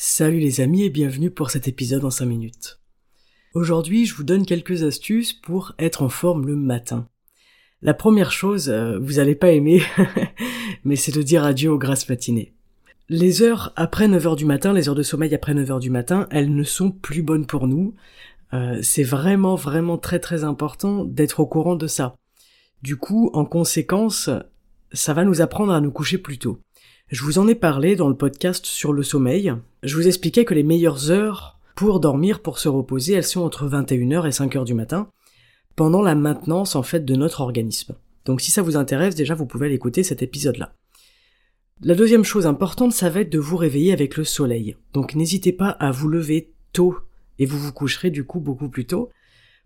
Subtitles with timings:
[0.00, 2.78] Salut les amis et bienvenue pour cet épisode en 5 minutes.
[3.52, 7.08] Aujourd'hui, je vous donne quelques astuces pour être en forme le matin.
[7.82, 9.82] La première chose, euh, vous allez pas aimer,
[10.84, 12.54] mais c'est de dire adieu aux grasses matinées.
[13.08, 16.54] Les heures après 9h du matin, les heures de sommeil après 9h du matin, elles
[16.54, 17.96] ne sont plus bonnes pour nous.
[18.52, 22.14] Euh, c'est vraiment vraiment très très important d'être au courant de ça.
[22.82, 24.30] Du coup, en conséquence,
[24.92, 26.60] ça va nous apprendre à nous coucher plus tôt.
[27.10, 29.54] Je vous en ai parlé dans le podcast sur le sommeil.
[29.82, 33.66] Je vous expliquais que les meilleures heures pour dormir, pour se reposer, elles sont entre
[33.66, 35.08] 21h et 5h du matin,
[35.74, 37.94] pendant la maintenance en fait de notre organisme.
[38.26, 40.74] Donc si ça vous intéresse, déjà vous pouvez aller écouter cet épisode-là.
[41.80, 44.76] La deuxième chose importante, ça va être de vous réveiller avec le soleil.
[44.92, 46.94] Donc n'hésitez pas à vous lever tôt
[47.38, 49.08] et vous vous coucherez du coup beaucoup plus tôt.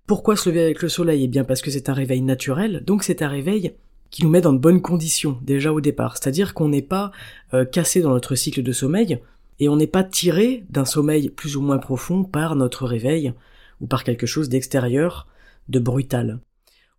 [0.06, 1.24] Pourquoi se lever avec le soleil?
[1.24, 3.74] Eh bien parce que c'est un réveil naturel, donc c'est un réveil
[4.12, 6.16] qui nous met dans de bonnes conditions déjà au départ.
[6.16, 7.10] C'est-à-dire qu'on n'est pas
[7.54, 9.18] euh, cassé dans notre cycle de sommeil
[9.58, 13.32] et on n'est pas tiré d'un sommeil plus ou moins profond par notre réveil
[13.80, 15.26] ou par quelque chose d'extérieur,
[15.68, 16.40] de brutal.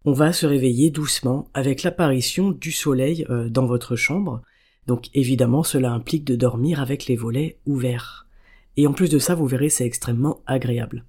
[0.05, 4.41] On va se réveiller doucement avec l'apparition du soleil euh, dans votre chambre.
[4.87, 8.27] Donc évidemment cela implique de dormir avec les volets ouverts.
[8.75, 11.05] Et en plus de ça, vous verrez, c'est extrêmement agréable.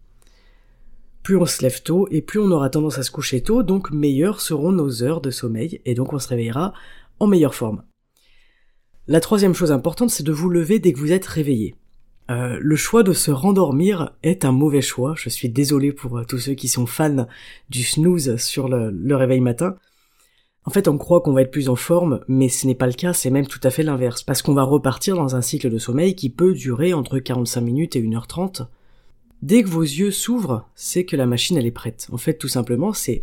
[1.25, 3.90] Plus on se lève tôt et plus on aura tendance à se coucher tôt, donc
[3.90, 6.73] meilleures seront nos heures de sommeil et donc on se réveillera
[7.18, 7.83] en meilleure forme.
[9.08, 11.74] La troisième chose importante, c'est de vous lever dès que vous êtes réveillé.
[12.30, 15.14] Euh, le choix de se rendormir est un mauvais choix.
[15.17, 17.27] Je suis désolé pour euh, tous ceux qui sont fans
[17.70, 19.77] du snooze sur le réveil matin.
[20.67, 22.95] En fait, on croit qu'on va être plus en forme, mais ce n'est pas le
[22.95, 25.79] cas, c'est même tout à fait l'inverse, parce qu'on va repartir dans un cycle de
[25.79, 28.67] sommeil qui peut durer entre 45 minutes et 1h30.
[29.45, 32.09] Dès que vos yeux s'ouvrent, c'est que la machine elle est prête.
[32.11, 33.21] En fait, tout simplement, c'est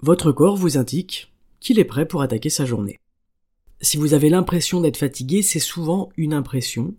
[0.00, 2.98] votre corps vous indique qu'il est prêt pour attaquer sa journée.
[3.80, 6.96] Si vous avez l'impression d'être fatigué, c'est souvent une impression,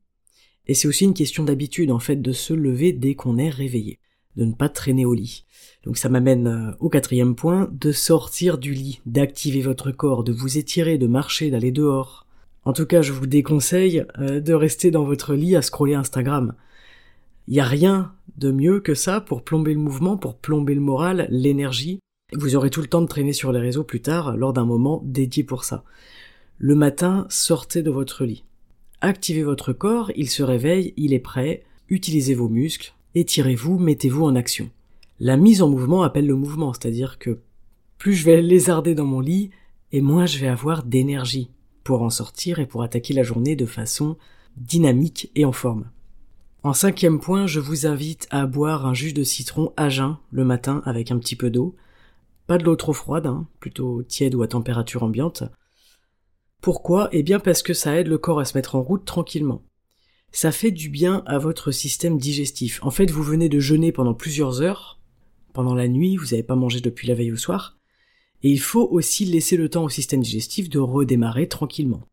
[0.65, 3.99] et c'est aussi une question d'habitude en fait de se lever dès qu'on est réveillé,
[4.37, 5.43] de ne pas traîner au lit.
[5.83, 10.31] Donc ça m'amène euh, au quatrième point, de sortir du lit, d'activer votre corps, de
[10.31, 12.25] vous étirer, de marcher, d'aller dehors.
[12.63, 16.55] En tout cas, je vous déconseille euh, de rester dans votre lit à scroller Instagram.
[17.47, 20.81] Il n'y a rien de mieux que ça pour plomber le mouvement, pour plomber le
[20.81, 21.99] moral, l'énergie.
[22.33, 25.01] Vous aurez tout le temps de traîner sur les réseaux plus tard lors d'un moment
[25.03, 25.83] dédié pour ça.
[26.57, 28.43] Le matin, sortez de votre lit.
[29.01, 34.35] Activez votre corps, il se réveille, il est prêt, utilisez vos muscles, étirez-vous, mettez-vous en
[34.35, 34.69] action.
[35.19, 37.39] La mise en mouvement appelle le mouvement, c'est-à-dire que
[37.97, 39.49] plus je vais lézarder dans mon lit,
[39.91, 41.49] et moins je vais avoir d'énergie
[41.83, 44.17] pour en sortir et pour attaquer la journée de façon
[44.57, 45.89] dynamique et en forme.
[46.63, 50.45] En cinquième point, je vous invite à boire un jus de citron à jeun le
[50.45, 51.75] matin avec un petit peu d'eau.
[52.47, 55.43] Pas de l'eau trop froide, hein, plutôt tiède ou à température ambiante.
[56.61, 57.09] Pourquoi?
[57.11, 59.63] Eh bien parce que ça aide le corps à se mettre en route tranquillement
[60.31, 62.79] ça fait du bien à votre système digestif.
[62.83, 64.99] En fait, vous venez de jeûner pendant plusieurs heures,
[65.53, 67.77] pendant la nuit, vous n'avez pas mangé depuis la veille au soir,
[68.43, 72.07] et il faut aussi laisser le temps au système digestif de redémarrer tranquillement.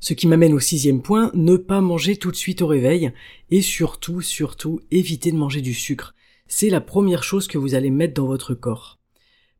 [0.00, 3.12] Ce qui m'amène au sixième point, ne pas manger tout de suite au réveil,
[3.50, 6.14] et surtout, surtout, éviter de manger du sucre.
[6.48, 8.98] C'est la première chose que vous allez mettre dans votre corps.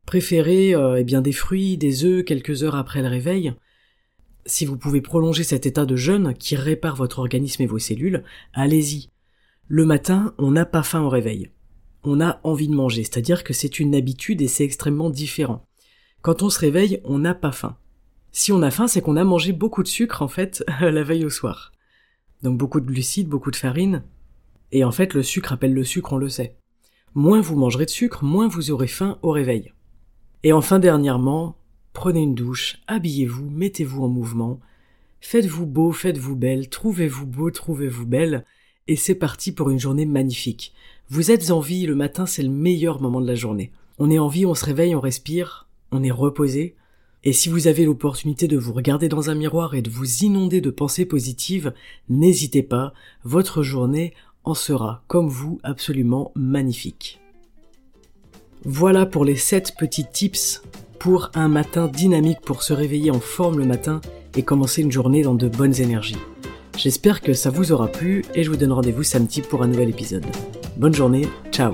[0.05, 3.53] Préférez euh, eh bien des fruits, des œufs quelques heures après le réveil.
[4.45, 8.23] Si vous pouvez prolonger cet état de jeûne qui répare votre organisme et vos cellules,
[8.53, 9.09] allez-y.
[9.67, 11.51] Le matin, on n'a pas faim au réveil
[12.03, 15.65] on a envie de manger, c'est-à-dire que c'est une habitude et c'est extrêmement différent.
[16.21, 17.77] Quand on se réveille, on n'a pas faim.
[18.31, 21.25] Si on a faim, c'est qu'on a mangé beaucoup de sucre en fait la veille
[21.25, 21.71] au soir.
[22.43, 24.03] Donc beaucoup de glucides, beaucoup de farine.
[24.71, 26.57] Et en fait, le sucre appelle le sucre, on le sait.
[27.13, 29.73] Moins vous mangerez de sucre, moins vous aurez faim au réveil.
[30.43, 31.57] Et enfin, dernièrement,
[31.93, 34.59] prenez une douche, habillez-vous, mettez-vous en mouvement,
[35.19, 38.45] faites-vous beau, faites-vous belle, trouvez-vous beau, trouvez-vous belle,
[38.87, 40.73] et c'est parti pour une journée magnifique.
[41.09, 43.71] Vous êtes en vie, le matin c'est le meilleur moment de la journée.
[43.99, 46.75] On est en vie, on se réveille, on respire, on est reposé.
[47.23, 50.59] Et si vous avez l'opportunité de vous regarder dans un miroir et de vous inonder
[50.59, 51.73] de pensées positives,
[52.09, 54.13] n'hésitez pas, votre journée
[54.43, 57.19] en sera, comme vous, absolument magnifique.
[58.65, 60.63] Voilà pour les 7 petits tips
[60.99, 64.01] pour un matin dynamique pour se réveiller en forme le matin
[64.35, 66.17] et commencer une journée dans de bonnes énergies.
[66.77, 69.89] J'espère que ça vous aura plu et je vous donne rendez-vous samedi pour un nouvel
[69.89, 70.25] épisode.
[70.77, 71.73] Bonne journée, ciao